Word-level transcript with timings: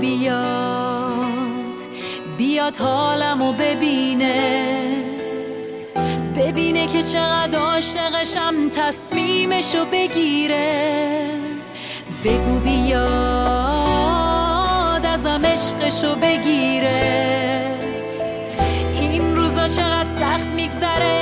بیاد 0.00 0.86
بیاد 2.38 2.76
حالمو 2.76 3.52
ببینه. 3.52 5.06
ببینه 6.36 6.86
که 6.86 7.02
چقدر 7.02 7.58
عاشقشم 7.58 8.68
تصمیمشو 8.68 9.84
بگیره. 9.92 11.30
بگو 12.24 12.58
بیاد 12.58 12.96
ازم 15.06 15.46
عشقشو 15.46 16.14
بگیره. 16.14 17.62
این 19.00 19.36
روزا 19.36 19.68
چقدر 19.68 20.18
سخت 20.18 20.46
میگذره. 20.46 21.15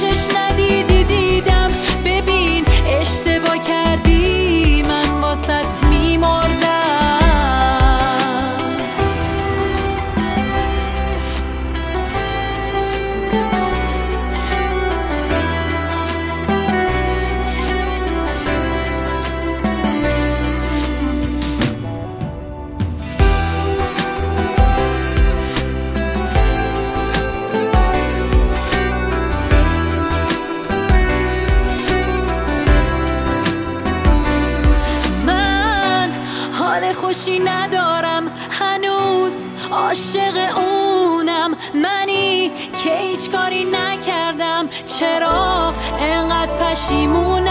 چش 0.00 0.36
ندیدی 0.36 1.04
دیدم. 1.04 1.70
ببین 2.04 2.64
اشتباه 3.00 3.58
کردی. 3.58 4.82
من 4.82 5.20
واسط 5.20 5.84
میمردم. 5.90 6.52
خوشی 36.92 37.38
ندارم. 37.38 38.32
هنوز 38.50 39.32
عاشق 39.72 40.58
اونم. 40.58 41.56
منی 41.74 42.52
که 42.84 42.96
هیچ 42.96 43.30
کاری 43.30 43.64
نکردم. 43.64 44.68
چرا 44.68 45.74
انقدر 46.00 46.56
پشیمونم؟ 46.56 47.41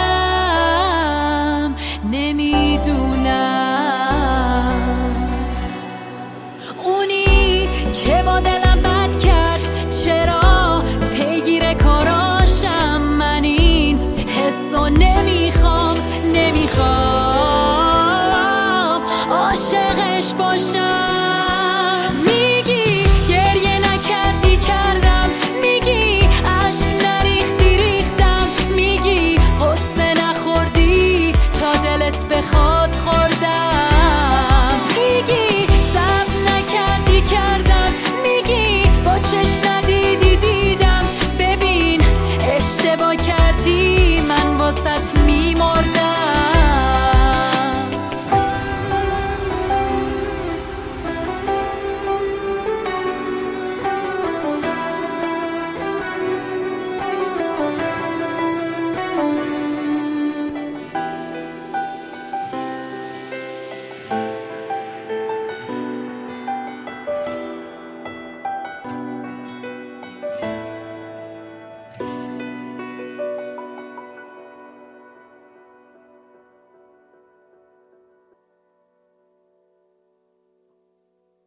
disposta. 20.32 21.11